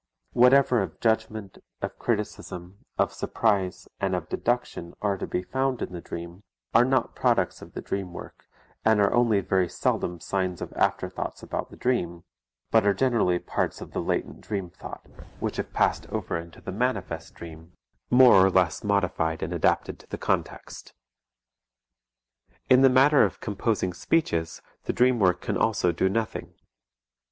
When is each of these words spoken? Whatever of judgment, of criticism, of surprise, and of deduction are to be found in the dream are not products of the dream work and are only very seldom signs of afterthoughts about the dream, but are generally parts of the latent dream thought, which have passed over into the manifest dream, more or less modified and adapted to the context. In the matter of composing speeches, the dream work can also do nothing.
Whatever 0.33 0.81
of 0.81 0.99
judgment, 0.99 1.59
of 1.83 1.99
criticism, 1.99 2.79
of 2.97 3.13
surprise, 3.13 3.87
and 3.99 4.15
of 4.15 4.29
deduction 4.29 4.95
are 4.99 5.15
to 5.15 5.27
be 5.27 5.43
found 5.43 5.79
in 5.83 5.93
the 5.93 6.01
dream 6.01 6.41
are 6.73 6.83
not 6.83 7.15
products 7.15 7.61
of 7.61 7.73
the 7.73 7.83
dream 7.83 8.11
work 8.11 8.47
and 8.83 8.99
are 8.99 9.13
only 9.13 9.41
very 9.41 9.69
seldom 9.69 10.19
signs 10.19 10.59
of 10.59 10.73
afterthoughts 10.73 11.43
about 11.43 11.69
the 11.69 11.77
dream, 11.77 12.23
but 12.71 12.83
are 12.83 12.95
generally 12.95 13.37
parts 13.37 13.79
of 13.79 13.91
the 13.91 14.01
latent 14.01 14.41
dream 14.41 14.71
thought, 14.71 15.05
which 15.39 15.57
have 15.57 15.71
passed 15.71 16.09
over 16.09 16.35
into 16.35 16.61
the 16.61 16.71
manifest 16.71 17.35
dream, 17.35 17.73
more 18.09 18.43
or 18.43 18.49
less 18.49 18.83
modified 18.83 19.43
and 19.43 19.53
adapted 19.53 19.99
to 19.99 20.07
the 20.07 20.17
context. 20.17 20.95
In 22.71 22.81
the 22.81 22.89
matter 22.89 23.23
of 23.23 23.39
composing 23.39 23.93
speeches, 23.93 24.63
the 24.85 24.93
dream 24.93 25.19
work 25.19 25.41
can 25.41 25.57
also 25.57 25.91
do 25.91 26.09
nothing. 26.09 26.55